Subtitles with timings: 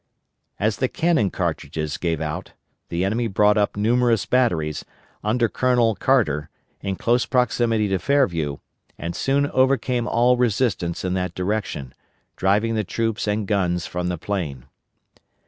[0.59, 2.53] As the cannon cartridges gave out,
[2.89, 4.83] the enemy brought up numerous batteries,
[5.23, 6.49] under Colonel Carter,
[6.81, 8.57] in close proximity to Fairview,
[8.97, 11.93] and soon overcame all resistance in that direction,
[12.35, 14.65] driving the troops and guns from the plain.